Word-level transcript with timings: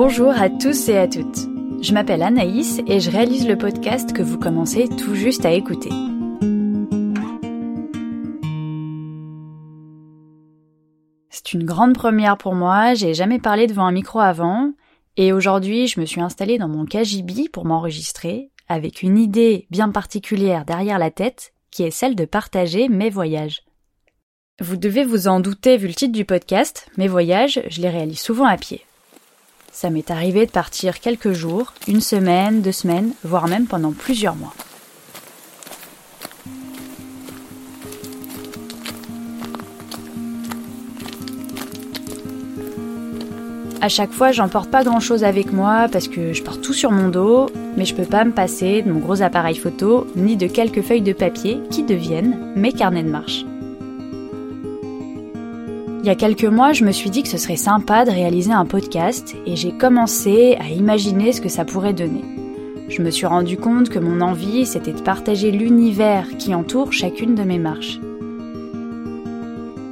Bonjour 0.00 0.30
à 0.30 0.48
tous 0.48 0.88
et 0.90 0.96
à 0.96 1.08
toutes. 1.08 1.48
Je 1.82 1.92
m'appelle 1.92 2.22
Anaïs 2.22 2.80
et 2.86 3.00
je 3.00 3.10
réalise 3.10 3.48
le 3.48 3.58
podcast 3.58 4.12
que 4.12 4.22
vous 4.22 4.38
commencez 4.38 4.88
tout 4.88 5.16
juste 5.16 5.44
à 5.44 5.50
écouter. 5.50 5.88
C'est 11.30 11.52
une 11.52 11.64
grande 11.64 11.94
première 11.94 12.38
pour 12.38 12.54
moi, 12.54 12.94
j'ai 12.94 13.12
jamais 13.12 13.40
parlé 13.40 13.66
devant 13.66 13.86
un 13.86 13.90
micro 13.90 14.20
avant, 14.20 14.72
et 15.16 15.32
aujourd'hui 15.32 15.88
je 15.88 15.98
me 15.98 16.06
suis 16.06 16.20
installée 16.20 16.58
dans 16.58 16.68
mon 16.68 16.86
KGB 16.86 17.48
pour 17.52 17.64
m'enregistrer, 17.64 18.52
avec 18.68 19.02
une 19.02 19.18
idée 19.18 19.66
bien 19.68 19.90
particulière 19.90 20.64
derrière 20.64 21.00
la 21.00 21.10
tête, 21.10 21.52
qui 21.72 21.82
est 21.82 21.90
celle 21.90 22.14
de 22.14 22.24
partager 22.24 22.88
mes 22.88 23.10
voyages. 23.10 23.64
Vous 24.60 24.76
devez 24.76 25.02
vous 25.02 25.26
en 25.26 25.40
douter 25.40 25.76
vu 25.76 25.88
le 25.88 25.94
titre 25.94 26.12
du 26.12 26.24
podcast, 26.24 26.88
mes 26.98 27.08
voyages, 27.08 27.60
je 27.68 27.80
les 27.80 27.90
réalise 27.90 28.20
souvent 28.20 28.46
à 28.46 28.56
pied. 28.56 28.84
Ça 29.80 29.90
m'est 29.90 30.10
arrivé 30.10 30.44
de 30.44 30.50
partir 30.50 30.98
quelques 30.98 31.30
jours, 31.30 31.72
une 31.86 32.00
semaine, 32.00 32.62
deux 32.62 32.72
semaines, 32.72 33.12
voire 33.22 33.46
même 33.46 33.66
pendant 33.66 33.92
plusieurs 33.92 34.34
mois. 34.34 34.52
À 43.80 43.88
chaque 43.88 44.10
fois, 44.10 44.32
j'emporte 44.32 44.68
pas 44.68 44.82
grand 44.82 44.98
chose 44.98 45.22
avec 45.22 45.52
moi 45.52 45.86
parce 45.92 46.08
que 46.08 46.32
je 46.32 46.42
porte 46.42 46.60
tout 46.60 46.72
sur 46.72 46.90
mon 46.90 47.08
dos, 47.08 47.48
mais 47.76 47.84
je 47.84 47.94
peux 47.94 48.04
pas 48.04 48.24
me 48.24 48.32
passer 48.32 48.82
de 48.82 48.90
mon 48.90 48.98
gros 48.98 49.22
appareil 49.22 49.54
photo 49.54 50.08
ni 50.16 50.36
de 50.36 50.48
quelques 50.48 50.82
feuilles 50.82 51.02
de 51.02 51.12
papier 51.12 51.60
qui 51.70 51.84
deviennent 51.84 52.52
mes 52.56 52.72
carnets 52.72 53.04
de 53.04 53.10
marche. 53.10 53.44
Il 56.00 56.06
y 56.06 56.10
a 56.10 56.14
quelques 56.14 56.44
mois, 56.44 56.72
je 56.72 56.84
me 56.84 56.92
suis 56.92 57.10
dit 57.10 57.22
que 57.22 57.28
ce 57.28 57.38
serait 57.38 57.56
sympa 57.56 58.04
de 58.04 58.10
réaliser 58.10 58.52
un 58.52 58.64
podcast 58.64 59.34
et 59.46 59.56
j'ai 59.56 59.72
commencé 59.72 60.56
à 60.60 60.70
imaginer 60.70 61.32
ce 61.32 61.40
que 61.40 61.48
ça 61.48 61.64
pourrait 61.64 61.92
donner. 61.92 62.24
Je 62.88 63.02
me 63.02 63.10
suis 63.10 63.26
rendu 63.26 63.56
compte 63.56 63.90
que 63.90 63.98
mon 63.98 64.20
envie, 64.20 64.64
c'était 64.64 64.92
de 64.92 65.02
partager 65.02 65.50
l'univers 65.50 66.26
qui 66.38 66.54
entoure 66.54 66.92
chacune 66.92 67.34
de 67.34 67.42
mes 67.42 67.58
marches. 67.58 67.98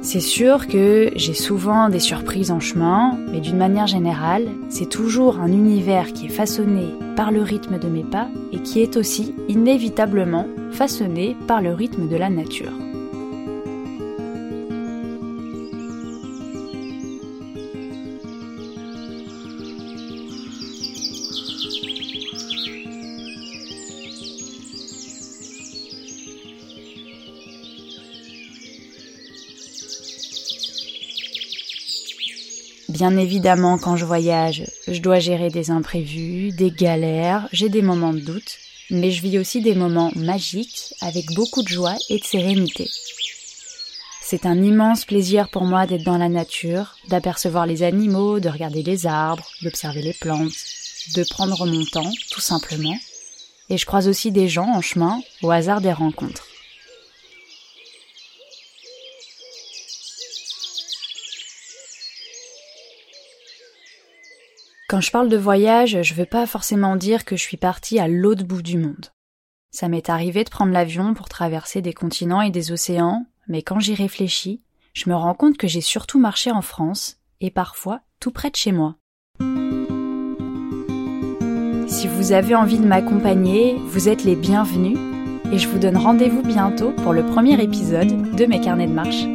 C'est 0.01 0.21
sûr 0.21 0.67
que 0.67 1.11
j'ai 1.17 1.33
souvent 1.33 1.89
des 1.89 1.99
surprises 1.99 2.51
en 2.51 2.61
chemin, 2.61 3.17
mais 3.29 3.41
d'une 3.41 3.57
manière 3.57 3.87
générale, 3.87 4.47
c'est 4.69 4.89
toujours 4.89 5.39
un 5.39 5.51
univers 5.51 6.13
qui 6.13 6.27
est 6.27 6.29
façonné 6.29 6.85
par 7.17 7.29
le 7.31 7.41
rythme 7.41 7.77
de 7.77 7.89
mes 7.89 8.05
pas 8.05 8.29
et 8.53 8.59
qui 8.59 8.81
est 8.81 8.95
aussi 8.95 9.35
inévitablement 9.49 10.47
façonné 10.71 11.35
par 11.45 11.61
le 11.61 11.73
rythme 11.73 12.07
de 12.07 12.15
la 12.15 12.29
nature. 12.29 12.86
Bien 32.97 33.15
évidemment, 33.15 33.77
quand 33.77 33.95
je 33.95 34.05
voyage, 34.05 34.63
je 34.87 34.99
dois 35.01 35.19
gérer 35.19 35.49
des 35.49 35.69
imprévus, 35.69 36.49
des 36.49 36.71
galères, 36.71 37.47
j'ai 37.51 37.69
des 37.69 37.83
moments 37.83 38.11
de 38.11 38.21
doute, 38.21 38.57
mais 38.89 39.11
je 39.11 39.21
vis 39.21 39.37
aussi 39.37 39.61
des 39.61 39.75
moments 39.75 40.11
magiques 40.15 40.95
avec 41.01 41.31
beaucoup 41.35 41.61
de 41.61 41.67
joie 41.67 41.93
et 42.09 42.17
de 42.17 42.23
sérénité. 42.23 42.89
C'est 44.23 44.47
un 44.47 44.63
immense 44.63 45.05
plaisir 45.05 45.49
pour 45.49 45.63
moi 45.65 45.85
d'être 45.85 46.05
dans 46.05 46.17
la 46.17 46.27
nature, 46.27 46.95
d'apercevoir 47.07 47.67
les 47.67 47.83
animaux, 47.83 48.39
de 48.39 48.49
regarder 48.49 48.81
les 48.81 49.05
arbres, 49.05 49.45
d'observer 49.61 50.01
les 50.01 50.13
plantes, 50.13 50.57
de 51.15 51.23
prendre 51.29 51.67
mon 51.67 51.85
temps, 51.85 52.11
tout 52.31 52.41
simplement. 52.41 52.97
Et 53.69 53.77
je 53.77 53.85
croise 53.85 54.07
aussi 54.07 54.31
des 54.31 54.47
gens 54.47 54.73
en 54.73 54.81
chemin, 54.81 55.21
au 55.43 55.51
hasard 55.51 55.81
des 55.81 55.93
rencontres. 55.93 56.46
Quand 64.89 65.01
je 65.01 65.11
parle 65.11 65.27
de 65.27 65.35
voyage, 65.35 66.01
je 66.01 66.13
veux 66.13 66.25
pas 66.25 66.45
forcément 66.45 66.95
dire 66.95 67.25
que 67.25 67.35
je 67.35 67.41
suis 67.41 67.57
partie 67.57 67.99
à 67.99 68.07
l'autre 68.07 68.45
bout 68.45 68.61
du 68.61 68.77
monde. 68.77 69.07
Ça 69.69 69.89
m'est 69.89 70.09
arrivé 70.09 70.45
de 70.45 70.49
prendre 70.49 70.71
l'avion 70.71 71.13
pour 71.13 71.27
traverser 71.27 71.81
des 71.81 71.91
continents 71.91 72.41
et 72.41 72.51
des 72.51 72.71
océans, 72.71 73.25
mais 73.49 73.63
quand 73.63 73.81
j'y 73.81 73.95
réfléchis, 73.95 74.61
je 74.93 75.09
me 75.09 75.15
rends 75.15 75.33
compte 75.33 75.57
que 75.57 75.67
j'ai 75.67 75.81
surtout 75.81 76.19
marché 76.19 76.51
en 76.51 76.61
France, 76.61 77.17
et 77.41 77.51
parfois 77.51 77.99
tout 78.21 78.31
près 78.31 78.49
de 78.49 78.55
chez 78.55 78.71
moi. 78.71 78.95
Si 81.89 82.07
vous 82.07 82.31
avez 82.31 82.55
envie 82.55 82.79
de 82.79 82.87
m'accompagner, 82.87 83.75
vous 83.87 84.07
êtes 84.07 84.23
les 84.23 84.37
bienvenus, 84.37 84.97
et 85.51 85.59
je 85.59 85.67
vous 85.67 85.79
donne 85.79 85.97
rendez-vous 85.97 86.43
bientôt 86.43 86.91
pour 86.91 87.11
le 87.11 87.25
premier 87.25 87.61
épisode 87.61 88.37
de 88.37 88.45
mes 88.45 88.61
carnets 88.61 88.87
de 88.87 88.93
marche. 88.93 89.25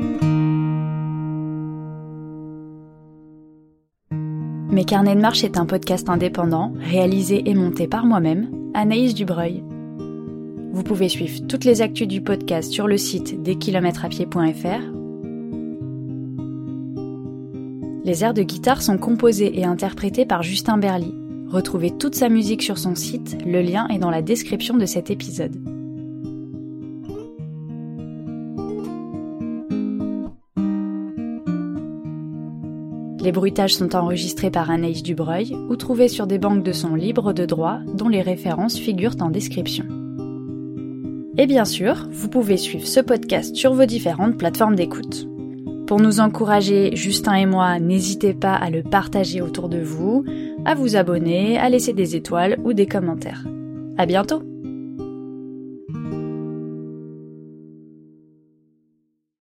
Mes 4.73 4.87
carnets 4.87 5.15
de 5.15 5.21
marche 5.21 5.45
est 5.45 5.59
un 5.59 5.67
podcast 5.67 6.09
indépendant, 6.09 6.73
réalisé 6.81 7.43
et 7.45 7.55
monté 7.55 7.87
par 7.87 8.07
moi-même, 8.07 8.49
Anaïs 8.73 9.13
Dubreuil. 9.13 9.63
Vous 10.73 10.83
pouvez 10.83 11.11
suivre 11.11 11.47
toutes 11.47 11.67
les 11.67 11.83
actus 11.83 12.09
du 12.09 12.23
podcast 12.23 12.73
sur 12.73 12.89
le 12.89 12.97
site 12.97 13.43
deskilométresapied.fr. 13.43 14.83
Les 18.03 18.25
airs 18.25 18.33
de 18.33 18.43
guitare 18.43 18.81
sont 18.81 18.97
composés 18.97 19.61
et 19.61 19.67
interprétés 19.67 20.25
par 20.25 20.43
Justin 20.43 20.79
Berly. 20.79 21.15
Retrouvez 21.49 21.91
toute 21.91 22.15
sa 22.15 22.31
musique 22.31 22.63
sur 22.63 22.79
son 22.79 22.95
site, 22.95 23.37
le 23.45 23.61
lien 23.61 23.87
est 23.89 23.99
dans 23.99 24.11
la 24.11 24.23
description 24.23 24.79
de 24.79 24.87
cet 24.87 25.11
épisode. 25.11 25.82
Les 33.23 33.31
bruitages 33.31 33.77
sont 33.77 33.95
enregistrés 33.95 34.51
par 34.51 34.71
Anaïs 34.71 35.05
Dubreuil 35.05 35.57
ou 35.69 35.77
trouvés 35.77 36.09
sur 36.09 36.27
des 36.27 36.39
banques 36.39 36.65
de 36.65 36.73
sons 36.73 36.97
libres 36.97 37.33
de 37.33 37.47
droit 37.47 37.79
dont 37.95 38.09
les 38.09 38.21
références 38.21 38.77
figurent 38.77 39.17
en 39.21 39.31
description. 39.31 39.85
Et 41.39 41.47
bien 41.47 41.65
sûr, 41.65 42.09
vous 42.11 42.29
pouvez 42.29 42.57
suivre 42.57 42.87
ce 42.87 42.99
podcast 42.99 43.55
sur 43.55 43.75
vos 43.75 43.87
différentes 43.87 44.37
plateformes 44.37 44.75
d'écoute. 44.75 45.29
Pour 45.87 46.01
nous 46.01 46.19
encourager, 46.19 46.97
Justin 46.97 47.35
et 47.35 47.47
moi, 47.47 47.79
n'hésitez 47.79 48.35
pas 48.35 48.55
à 48.55 48.71
le 48.71 48.83
partager 48.83 49.41
autour 49.41 49.69
de 49.69 49.79
vous, 49.79 50.25
à 50.65 50.75
vous 50.75 50.97
abonner, 50.97 51.59
à 51.59 51.69
laisser 51.69 51.93
des 51.93 52.17
étoiles 52.17 52.59
ou 52.65 52.73
des 52.73 52.87
commentaires. 52.87 53.45
À 53.99 54.07
bientôt! 54.07 54.52